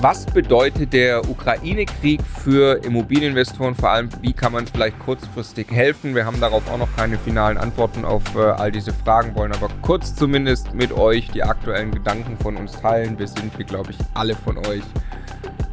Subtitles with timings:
[0.00, 3.74] Was bedeutet der Ukraine-Krieg für Immobilieninvestoren?
[3.74, 6.14] Vor allem, wie kann man vielleicht kurzfristig helfen?
[6.14, 9.68] Wir haben darauf auch noch keine finalen Antworten auf äh, all diese Fragen, wollen aber
[9.82, 13.18] kurz zumindest mit euch die aktuellen Gedanken von uns teilen.
[13.18, 14.84] Wir sind, wie glaube ich, alle von euch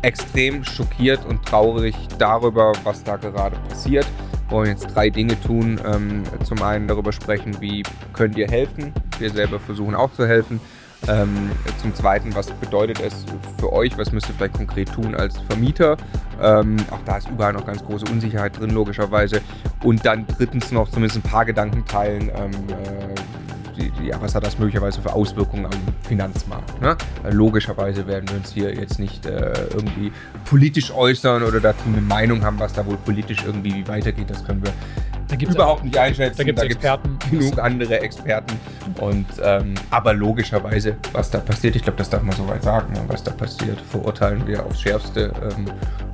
[0.01, 4.07] extrem schockiert und traurig darüber, was da gerade passiert.
[4.47, 5.79] Wir wollen jetzt drei Dinge tun.
[5.85, 8.91] Ähm, zum einen darüber sprechen, wie könnt ihr helfen.
[9.19, 10.59] Wir selber versuchen auch zu helfen.
[11.07, 11.51] Ähm,
[11.81, 13.25] zum Zweiten, was bedeutet es
[13.59, 13.97] für euch?
[13.97, 15.97] Was müsst ihr vielleicht konkret tun als Vermieter?
[16.41, 19.41] Ähm, auch da ist überall noch ganz große Unsicherheit drin, logischerweise.
[19.83, 22.29] Und dann drittens noch zumindest ein paar Gedanken teilen.
[22.35, 23.15] Ähm, äh,
[23.75, 25.71] die, die, ja, was hat das möglicherweise für Auswirkungen am
[26.07, 26.81] Finanzmarkt?
[26.81, 26.95] Ne?
[27.29, 30.11] Logischerweise werden wir uns hier jetzt nicht äh, irgendwie
[30.45, 34.29] politisch äußern oder dazu eine Meinung haben, was da wohl politisch irgendwie weitergeht.
[34.29, 34.71] Das können wir
[35.31, 36.37] überhaupt nicht einschätzen.
[36.37, 37.17] Da gibt es Experten.
[37.29, 38.59] Genug andere Experten.
[38.99, 43.01] Und, ähm, aber logischerweise, was da passiert, ich glaube, das darf man soweit sagen, ne,
[43.07, 45.65] was da passiert, verurteilen wir aufs Schärfste ähm,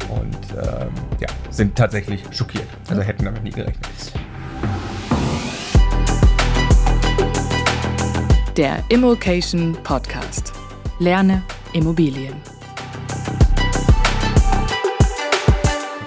[0.09, 0.89] und ähm,
[1.19, 2.67] ja, sind tatsächlich schockiert.
[2.89, 3.85] Also hätten damit nie gerechnet.
[8.57, 10.51] Der Immokation Podcast.
[10.99, 11.41] Lerne
[11.73, 12.50] Immobilien.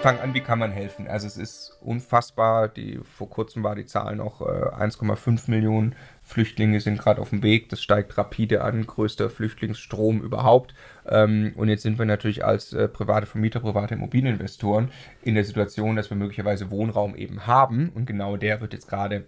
[0.05, 1.09] Fangen an, wie kann man helfen?
[1.09, 6.79] Also es ist unfassbar, die, vor kurzem war die Zahl noch äh, 1,5 Millionen Flüchtlinge
[6.81, 10.75] sind gerade auf dem Weg, das steigt rapide an, größter Flüchtlingsstrom überhaupt.
[11.09, 14.91] Ähm, und jetzt sind wir natürlich als äh, private Vermieter, private Immobilieninvestoren
[15.23, 19.25] in der Situation, dass wir möglicherweise Wohnraum eben haben und genau der wird jetzt gerade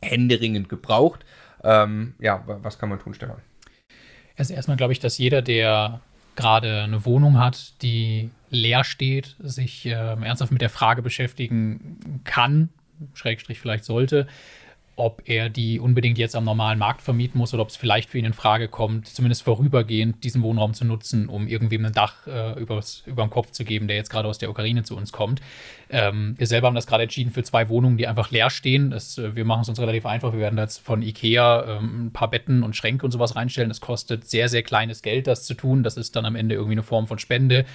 [0.00, 1.26] händeringend gebraucht.
[1.62, 3.42] Ähm, ja, was kann man tun, Stefan?
[4.38, 6.00] Also erstmal glaube ich, dass jeder, der
[6.36, 12.68] gerade eine Wohnung hat, die leer steht, sich äh, ernsthaft mit der Frage beschäftigen kann,
[13.14, 14.26] Schrägstrich vielleicht sollte,
[14.96, 18.18] ob er die unbedingt jetzt am normalen Markt vermieten muss oder ob es vielleicht für
[18.18, 22.58] ihn in Frage kommt, zumindest vorübergehend diesen Wohnraum zu nutzen, um irgendwem ein Dach äh,
[22.58, 25.42] übers, über den Kopf zu geben, der jetzt gerade aus der Ukraine zu uns kommt.
[25.90, 28.90] Ähm, wir selber haben das gerade entschieden für zwei Wohnungen, die einfach leer stehen.
[28.90, 30.32] Das, äh, wir machen es uns relativ einfach.
[30.32, 33.68] Wir werden da jetzt von Ikea ähm, ein paar Betten und Schränke und sowas reinstellen.
[33.68, 35.82] Das kostet sehr, sehr kleines Geld, das zu tun.
[35.82, 37.66] Das ist dann am Ende irgendwie eine Form von Spende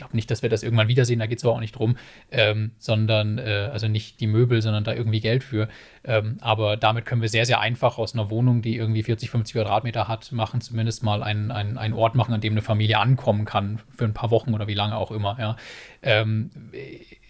[0.00, 1.96] glaube nicht, dass wir das irgendwann wiedersehen, da geht es aber auch nicht drum,
[2.30, 5.68] ähm, sondern, äh, also nicht die Möbel, sondern da irgendwie Geld für.
[6.02, 9.54] Ähm, aber damit können wir sehr, sehr einfach aus einer Wohnung, die irgendwie 40, 50
[9.54, 13.44] Quadratmeter hat, machen, zumindest mal einen, einen, einen Ort machen, an dem eine Familie ankommen
[13.44, 15.36] kann, für ein paar Wochen oder wie lange auch immer.
[15.38, 15.56] Ja.
[16.02, 16.50] Ähm,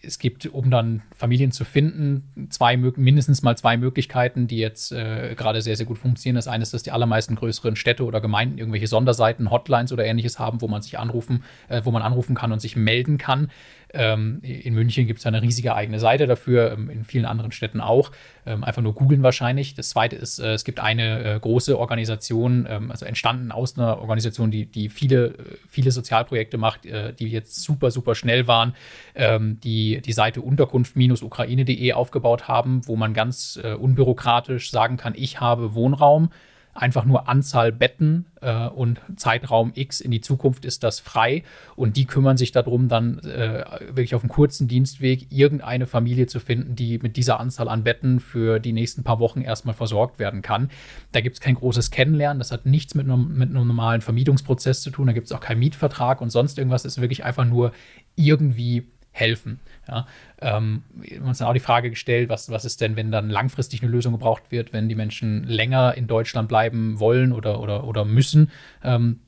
[0.02, 5.34] es gibt, um dann Familien zu finden, zwei, mindestens mal zwei Möglichkeiten, die jetzt äh,
[5.36, 6.36] gerade sehr, sehr gut funktionieren.
[6.36, 10.38] Das eine ist, dass die allermeisten größeren Städte oder Gemeinden irgendwelche Sonderseiten, Hotlines oder ähnliches
[10.38, 13.50] haben, wo man sich anrufen, äh, wo man anrufen kann und sich melden kann.
[13.92, 17.80] Ähm, in München gibt es eine riesige eigene Seite dafür, ähm, in vielen anderen Städten
[17.80, 18.12] auch.
[18.46, 19.74] Ähm, einfach nur googeln wahrscheinlich.
[19.74, 24.50] Das zweite ist, äh, es gibt eine äh, große Organisation, also entstanden aus einer Organisation,
[24.50, 25.34] die, die viele, äh,
[25.68, 28.74] viele Sozialprojekte macht, die jetzt super, super schnell waren,
[29.16, 36.30] die die Seite unterkunft-ukraine.de aufgebaut haben, wo man ganz unbürokratisch sagen kann, ich habe Wohnraum
[36.74, 41.42] einfach nur Anzahl Betten äh, und Zeitraum X in die Zukunft ist das frei.
[41.76, 46.40] Und die kümmern sich darum, dann äh, wirklich auf einem kurzen Dienstweg irgendeine Familie zu
[46.40, 50.42] finden, die mit dieser Anzahl an Betten für die nächsten paar Wochen erstmal versorgt werden
[50.42, 50.70] kann.
[51.12, 54.90] Da gibt es kein großes Kennenlernen, das hat nichts mit mit einem normalen Vermietungsprozess zu
[54.90, 57.72] tun, da gibt es auch keinen Mietvertrag und sonst irgendwas, das ist wirklich einfach nur
[58.14, 59.60] irgendwie helfen.
[59.88, 60.06] Ja,
[60.40, 63.28] ähm, wir haben uns dann auch die Frage gestellt, was, was ist denn, wenn dann
[63.28, 67.84] langfristig eine Lösung gebraucht wird, wenn die Menschen länger in Deutschland bleiben wollen oder, oder,
[67.84, 68.50] oder müssen.
[68.84, 69.20] Ähm,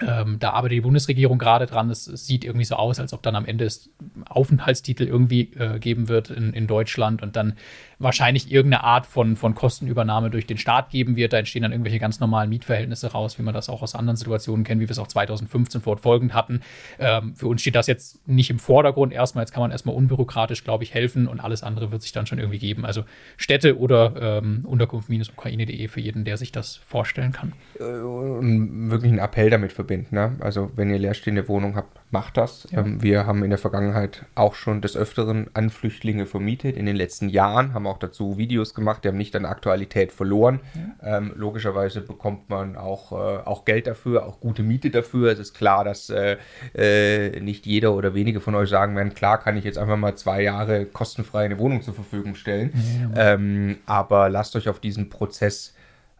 [0.00, 1.90] ähm, da arbeitet die Bundesregierung gerade dran.
[1.90, 3.88] Es, es, sieht irgendwie so aus, als ob dann am Ende es
[4.28, 7.54] Aufenthaltstitel irgendwie äh, geben wird in, in Deutschland und dann
[7.98, 11.32] wahrscheinlich irgendeine Art von, von Kostenübernahme durch den Staat geben wird.
[11.32, 14.64] Da entstehen dann irgendwelche ganz normalen Mietverhältnisse raus, wie man das auch aus anderen Situationen
[14.64, 16.60] kennt, wie wir es auch 2015 fortfolgend hatten.
[16.98, 19.42] Ähm, für uns steht das jetzt nicht im Vordergrund erstmal.
[19.42, 22.38] Jetzt kann man erstmal unbürokratisch, glaube ich, helfen und alles andere wird sich dann schon
[22.38, 22.84] irgendwie geben.
[22.84, 23.04] Also
[23.36, 27.54] Städte oder ähm, Unterkunft-ukraine.de für jeden, der sich das vorstellen kann.
[27.78, 30.14] Äh, und wirklich einen Appell damit verbinden.
[30.14, 30.36] Ne?
[30.40, 32.66] Also wenn ihr leerstehende Wohnung habt, macht das.
[32.70, 32.78] Ja.
[32.78, 36.74] Ähm, wir haben in der Vergangenheit auch schon des Öfteren an Flüchtlinge vermietet.
[36.74, 40.12] In den letzten Jahren haben wir auch dazu Videos gemacht, die haben nicht an Aktualität
[40.12, 40.60] verloren.
[41.02, 41.18] Ja.
[41.18, 45.30] Ähm, logischerweise bekommt man auch, äh, auch Geld dafür, auch gute Miete dafür.
[45.30, 46.38] Es ist klar, dass äh,
[46.74, 50.16] äh, nicht jeder oder wenige von euch sagen werden, klar kann ich jetzt einfach mal
[50.16, 52.72] zwei Jahre kostenfrei eine Wohnung zur Verfügung stellen.
[53.14, 53.34] Ja.
[53.34, 55.74] Ähm, aber lasst euch auf diesen Prozess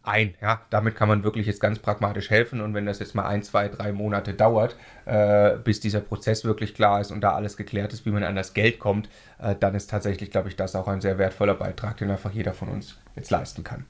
[0.07, 0.35] ein.
[0.41, 2.61] Ja, damit kann man wirklich jetzt ganz pragmatisch helfen.
[2.61, 6.75] Und wenn das jetzt mal ein, zwei, drei Monate dauert, äh, bis dieser Prozess wirklich
[6.75, 9.09] klar ist und da alles geklärt ist, wie man an das Geld kommt,
[9.39, 12.55] äh, dann ist tatsächlich, glaube ich, das auch ein sehr wertvoller Beitrag, den einfach jeder
[12.55, 13.87] von uns jetzt leisten kann.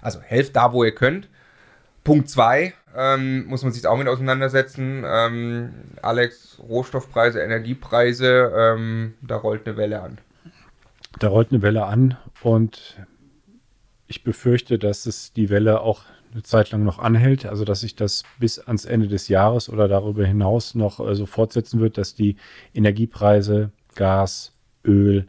[0.00, 1.28] Also helft da, wo ihr könnt.
[2.04, 5.04] Punkt zwei ähm, muss man sich auch mit auseinandersetzen.
[5.06, 5.70] Ähm,
[6.02, 10.18] Alex, Rohstoffpreise, Energiepreise, ähm, da rollt eine Welle an.
[11.18, 12.96] Da rollt eine Welle an und
[14.14, 16.02] ich befürchte, dass es die Welle auch
[16.32, 19.88] eine Zeit lang noch anhält, also dass sich das bis ans Ende des Jahres oder
[19.88, 22.36] darüber hinaus noch äh, so fortsetzen wird, dass die
[22.74, 24.52] Energiepreise, Gas,
[24.84, 25.26] Öl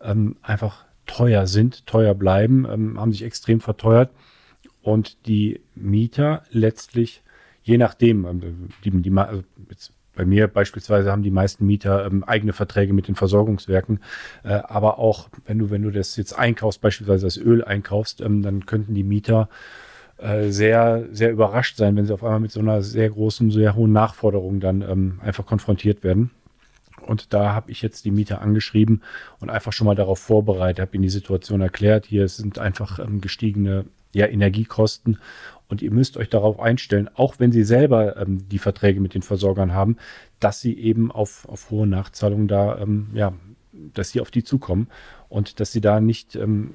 [0.00, 4.10] ähm, einfach teuer sind, teuer bleiben, ähm, haben sich extrem verteuert.
[4.82, 7.22] Und die Mieter letztlich,
[7.62, 12.24] je nachdem, ähm, die, die, also jetzt bei mir beispielsweise haben die meisten Mieter ähm,
[12.24, 14.00] eigene Verträge mit den Versorgungswerken.
[14.42, 18.42] Äh, aber auch wenn du, wenn du das jetzt einkaufst, beispielsweise das Öl einkaufst, ähm,
[18.42, 19.48] dann könnten die Mieter
[20.18, 23.76] äh, sehr, sehr überrascht sein, wenn sie auf einmal mit so einer sehr großen, sehr
[23.76, 26.30] hohen Nachforderung dann ähm, einfach konfrontiert werden.
[27.06, 29.02] Und da habe ich jetzt die Mieter angeschrieben
[29.38, 32.06] und einfach schon mal darauf vorbereitet, habe ihnen die Situation erklärt.
[32.06, 33.84] Hier sind einfach ähm, gestiegene
[34.14, 35.18] ja, Energiekosten
[35.68, 39.22] und ihr müsst euch darauf einstellen, auch wenn sie selber ähm, die Verträge mit den
[39.22, 39.96] Versorgern haben,
[40.40, 43.32] dass sie eben auf, auf hohe Nachzahlungen da, ähm, ja,
[43.94, 44.88] dass sie auf die zukommen
[45.28, 46.74] und dass sie da nicht, ähm,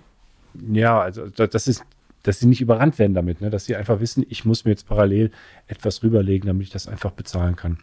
[0.73, 1.83] ja, also das ist,
[2.23, 3.49] dass sie nicht überrannt werden damit, ne?
[3.49, 5.31] dass sie einfach wissen, ich muss mir jetzt parallel
[5.67, 7.79] etwas rüberlegen, damit ich das einfach bezahlen kann.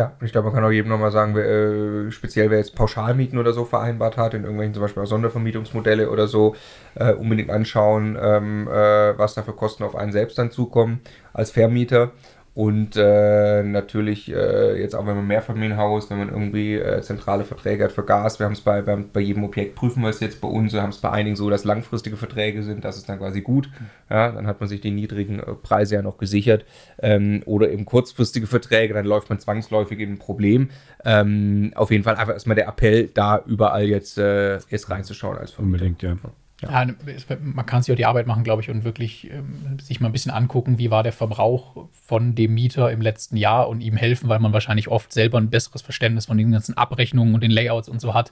[0.00, 2.74] Ja, und ich glaube, man kann auch jedem nochmal sagen, wer, äh, speziell wer jetzt
[2.74, 6.56] Pauschalmieten oder so vereinbart hat, in irgendwelchen zum Beispiel auch Sondervermietungsmodelle oder so,
[6.94, 11.02] äh, unbedingt anschauen, ähm, äh, was da für Kosten auf einen selbst dann zukommen
[11.34, 12.12] als Vermieter.
[12.52, 17.84] Und äh, natürlich äh, jetzt auch, wenn man Mehrfamilienhaus, wenn man irgendwie äh, zentrale Verträge
[17.84, 20.40] hat für Gas, wir haben es bei, bei, bei, jedem Objekt, prüfen wir es jetzt
[20.40, 23.18] bei uns, wir haben es bei einigen so, dass langfristige Verträge sind, das ist dann
[23.18, 23.70] quasi gut.
[24.10, 26.64] Ja, dann hat man sich die niedrigen äh, Preise ja noch gesichert.
[27.00, 30.70] Ähm, oder eben kurzfristige Verträge, dann läuft man zwangsläufig in ein Problem.
[31.04, 35.52] Ähm, auf jeden Fall einfach erstmal der Appell, da überall jetzt, äh, jetzt reinzuschauen als
[35.52, 35.84] Vermieter.
[35.84, 36.16] Unbedingt, ja.
[36.60, 36.84] Ja.
[36.84, 36.94] ja.
[37.40, 40.12] man kann sich auch die Arbeit machen, glaube ich, und wirklich ähm, sich mal ein
[40.12, 44.28] bisschen angucken, wie war der Verbrauch von dem Mieter im letzten Jahr und ihm helfen,
[44.28, 47.88] weil man wahrscheinlich oft selber ein besseres Verständnis von den ganzen Abrechnungen und den Layouts
[47.88, 48.30] und so hat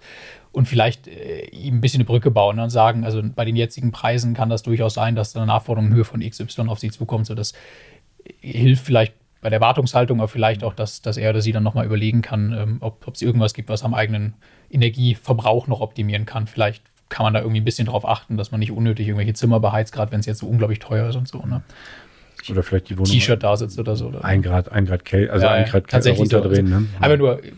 [0.52, 3.56] und vielleicht äh, ihm ein bisschen eine Brücke bauen ne, und sagen, also bei den
[3.56, 6.90] jetzigen Preisen kann das durchaus sein, dass eine Nachforderung in Höhe von XY auf sie
[6.90, 7.54] zukommt, so das
[8.40, 11.86] hilft vielleicht bei der Wartungshaltung, aber vielleicht auch, dass, dass er oder sie dann nochmal
[11.86, 14.34] überlegen kann, ähm, ob es irgendwas gibt, was am eigenen
[14.70, 16.46] Energieverbrauch noch optimieren kann.
[16.46, 19.60] Vielleicht kann man da irgendwie ein bisschen drauf achten, dass man nicht unnötig irgendwelche Zimmer
[19.60, 21.44] beheizt, gerade wenn es jetzt so unglaublich teuer ist und so.
[21.44, 21.62] Ne?
[22.50, 23.10] Oder vielleicht die Wohnung.
[23.12, 24.06] T-Shirt da sitzt oder so.
[24.06, 24.24] Oder?
[24.24, 26.66] Ein Grad, ein Grad Kälte, also Ja, ein Grad tatsächlich runterdrehen.
[26.66, 26.74] so.
[26.80, 26.86] Ne?
[27.00, 27.52] Aber nur äh,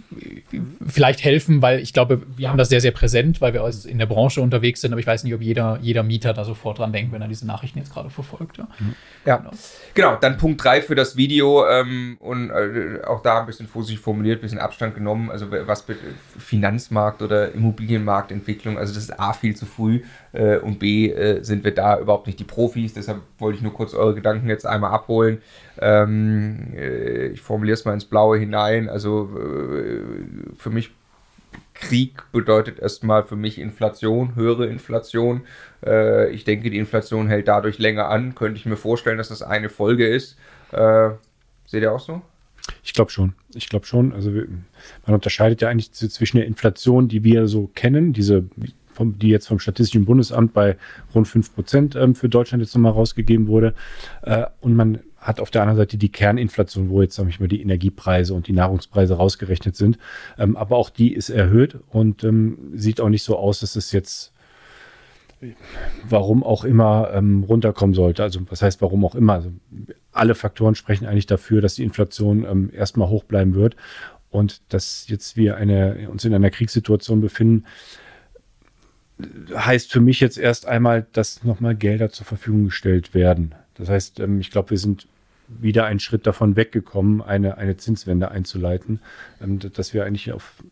[0.86, 4.06] vielleicht helfen, weil ich glaube, wir haben das sehr, sehr präsent, weil wir in der
[4.06, 7.12] Branche unterwegs sind, aber ich weiß nicht, ob jeder, jeder Mieter da sofort dran denkt,
[7.12, 8.58] wenn er diese Nachrichten jetzt gerade verfolgt.
[8.58, 8.68] Ja.
[9.26, 9.50] Ja, Genau.
[9.94, 10.16] genau.
[10.20, 14.38] Dann Punkt 3 für das Video ähm, und äh, auch da ein bisschen vorsichtig formuliert,
[14.38, 15.30] ein bisschen Abstand genommen.
[15.30, 15.98] Also was mit
[16.38, 21.64] Finanzmarkt oder Immobilienmarktentwicklung, also das ist A viel zu früh äh, und B äh, sind
[21.64, 22.94] wir da überhaupt nicht die Profis.
[22.94, 25.42] Deshalb wollte ich nur kurz eure Gedanken jetzt einmal abholen.
[25.80, 28.88] Ähm, äh, ich formuliere es mal ins Blaue hinein.
[28.88, 30.00] Also äh,
[30.56, 30.90] für mich
[31.74, 35.42] Krieg bedeutet erstmal für mich Inflation, höhere Inflation.
[35.84, 38.34] Äh, ich denke, die Inflation hält dadurch länger an.
[38.34, 40.36] Könnte ich mir vorstellen, dass das eine Folge ist.
[40.72, 41.10] Äh,
[41.66, 42.22] seht ihr auch so?
[42.84, 43.34] Ich glaube schon.
[43.54, 44.12] Ich glaube schon.
[44.12, 48.44] Also man unterscheidet ja eigentlich zwischen der Inflation, die wir so kennen, diese
[49.00, 50.76] vom, die jetzt vom Statistischen Bundesamt bei
[51.14, 53.74] rund 5 Prozent ähm, für Deutschland jetzt nochmal rausgegeben wurde.
[54.22, 57.48] Äh, und man hat auf der anderen Seite die Kerninflation, wo jetzt, sag ich mal,
[57.48, 59.98] die Energiepreise und die Nahrungspreise rausgerechnet sind.
[60.38, 63.90] Ähm, aber auch die ist erhöht und ähm, sieht auch nicht so aus, dass es
[63.92, 64.32] jetzt
[66.06, 68.22] warum auch immer ähm, runterkommen sollte.
[68.22, 69.34] Also was heißt warum auch immer?
[69.34, 69.50] Also,
[70.12, 73.76] alle Faktoren sprechen eigentlich dafür, dass die Inflation ähm, erstmal hoch bleiben wird
[74.30, 77.64] und dass jetzt wir eine, uns in einer Kriegssituation befinden,
[79.54, 83.54] heißt für mich jetzt erst einmal, dass nochmal Gelder zur Verfügung gestellt werden.
[83.74, 85.06] Das heißt, ähm, ich glaube, wir sind
[85.48, 89.00] wieder einen Schritt davon weggekommen, eine, eine Zinswende einzuleiten,
[89.40, 90.62] ähm, dass wir eigentlich auf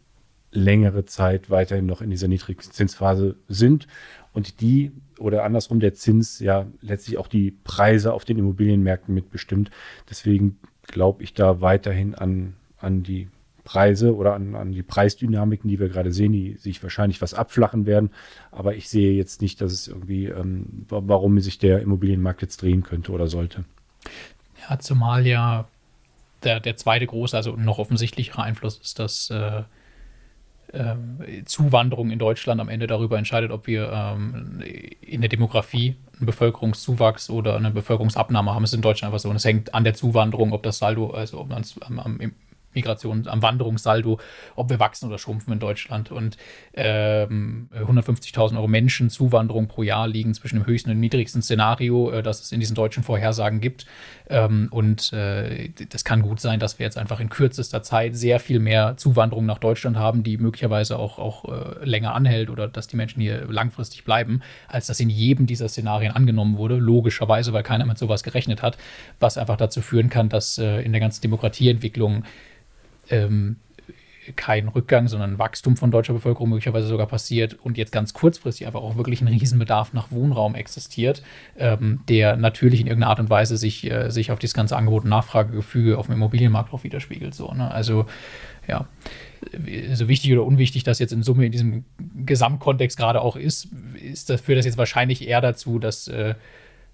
[0.51, 3.87] längere Zeit weiterhin noch in dieser Niedrigzinsphase sind
[4.33, 9.71] und die oder andersrum der Zins ja letztlich auch die Preise auf den Immobilienmärkten mitbestimmt.
[10.09, 13.29] Deswegen glaube ich da weiterhin an, an die
[13.69, 17.85] Preise oder an, an die Preisdynamiken, die wir gerade sehen, die sich wahrscheinlich was abflachen
[17.85, 18.11] werden.
[18.51, 22.63] Aber ich sehe jetzt nicht, dass es irgendwie, ähm, wa- warum sich der Immobilienmarkt jetzt
[22.63, 23.65] drehen könnte oder sollte.
[24.71, 25.69] Ja, zumal ja
[26.45, 29.65] der, der zweite große, also noch offensichtlichere Einfluss ist, dass äh,
[30.73, 34.63] ähm, Zuwanderung in Deutschland am Ende darüber entscheidet, ob wir ähm,
[35.03, 38.65] in der Demografie einen Bevölkerungszuwachs oder eine Bevölkerungsabnahme haben.
[38.65, 39.29] Es ist in Deutschland einfach so.
[39.29, 42.19] Und es hängt an der Zuwanderung, ob das Saldo, also ob man es am, am
[42.75, 44.19] Migration, am Wanderungssaldo,
[44.55, 46.11] ob wir wachsen oder schrumpfen in Deutschland.
[46.11, 46.37] Und
[46.75, 52.23] ähm, 150.000 Euro Menschen Zuwanderung pro Jahr liegen zwischen dem höchsten und niedrigsten Szenario, äh,
[52.23, 53.87] das es in diesen deutschen Vorhersagen gibt.
[54.29, 58.41] Ähm, und äh, das kann gut sein, dass wir jetzt einfach in kürzester Zeit sehr
[58.41, 62.87] viel mehr Zuwanderung nach Deutschland haben, die möglicherweise auch, auch äh, länger anhält oder dass
[62.87, 66.77] die Menschen hier langfristig bleiben, als das in jedem dieser Szenarien angenommen wurde.
[66.77, 68.77] Logischerweise, weil keiner mit sowas gerechnet hat,
[69.21, 72.25] was einfach dazu führen kann, dass äh, in der ganzen Demokratieentwicklung
[73.11, 73.57] ähm,
[74.37, 78.81] kein Rückgang, sondern Wachstum von deutscher Bevölkerung möglicherweise sogar passiert und jetzt ganz kurzfristig einfach
[78.81, 81.23] auch wirklich ein Riesenbedarf nach Wohnraum existiert,
[81.57, 85.05] ähm, der natürlich in irgendeiner Art und Weise sich, äh, sich auf das ganze Angebot-
[85.05, 87.35] und Nachfragegefüge auf dem Immobilienmarkt auch widerspiegelt.
[87.35, 87.71] So, ne?
[87.71, 88.07] Also
[88.67, 88.87] ja,
[89.95, 91.85] so wichtig oder unwichtig das jetzt in Summe in diesem
[92.27, 93.69] Gesamtkontext gerade auch ist,
[94.03, 96.35] ist das, führt das jetzt wahrscheinlich eher dazu, dass, äh,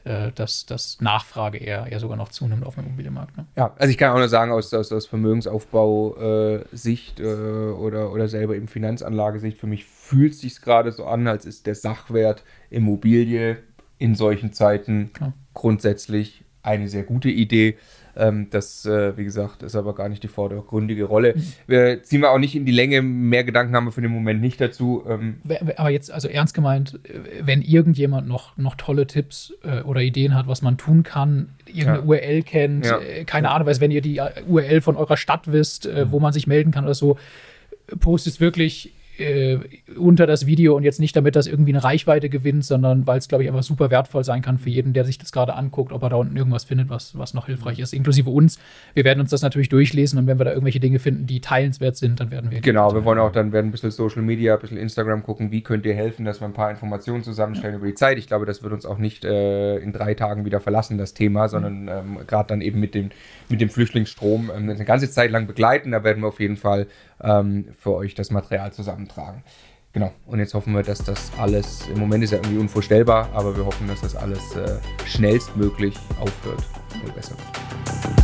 [0.04, 3.36] dass, dass Nachfrage eher, eher sogar noch zunimmt auf dem Immobilienmarkt.
[3.36, 3.46] Ne?
[3.56, 8.54] Ja, also ich kann auch nur sagen, aus, aus, aus Vermögensaufbau-Sicht äh, oder, oder selber
[8.54, 13.56] eben Finanzanlagesicht, für mich fühlt es sich gerade so an, als ist der Sachwert Immobilie
[13.98, 15.32] in solchen Zeiten Klar.
[15.54, 17.78] grundsätzlich eine sehr gute Idee.
[18.16, 21.34] Ähm, das, äh, wie gesagt, ist aber gar nicht die vordergründige Rolle.
[21.66, 24.40] Wir ziehen wir auch nicht in die Länge, mehr Gedanken haben wir für den Moment
[24.40, 25.02] nicht dazu.
[25.08, 25.40] Ähm,
[25.76, 26.98] Aber jetzt, also ernst gemeint,
[27.42, 31.98] wenn irgendjemand noch, noch tolle Tipps äh, oder Ideen hat, was man tun kann, irgendeine
[31.98, 32.04] Ja.
[32.04, 32.98] URL kennt, Ja.
[33.00, 35.96] äh, keine Ahnung, weiß, wenn ihr die URL von eurer Stadt wisst, Mhm.
[35.96, 37.18] äh, wo man sich melden kann oder so,
[38.00, 39.58] postet es wirklich äh,
[39.96, 43.28] unter das Video und jetzt nicht damit das irgendwie eine Reichweite gewinnt, sondern weil es,
[43.28, 46.02] glaube ich, einfach super wertvoll sein kann für jeden, der sich das gerade anguckt, ob
[46.02, 48.58] er da unten irgendwas findet, was, was noch hilfreich ist, inklusive uns.
[48.94, 51.96] Wir werden uns das natürlich durchlesen und wenn wir da irgendwelche Dinge finden, die teilenswert
[51.96, 52.60] sind, dann werden wir.
[52.60, 55.62] Genau, wir wollen auch dann werden ein bisschen Social Media, ein bisschen Instagram gucken, wie
[55.62, 58.18] könnt ihr helfen, dass wir ein paar Informationen zusammenstellen über die Zeit.
[58.18, 61.48] Ich glaube, das wird uns auch nicht äh, in drei Tagen wieder verlassen, das Thema,
[61.48, 63.10] sondern ähm, gerade dann eben mit dem,
[63.48, 65.90] mit dem Flüchtlingsstrom ähm, eine ganze Zeit lang begleiten.
[65.92, 66.86] Da werden wir auf jeden Fall
[67.22, 69.42] ähm, für euch das Material zusammentragen.
[69.92, 73.56] Genau, und jetzt hoffen wir, dass das alles, im Moment ist ja irgendwie unvorstellbar, aber
[73.56, 76.64] wir hoffen, dass das alles äh, schnellstmöglich aufhört
[77.04, 78.23] und besser wird.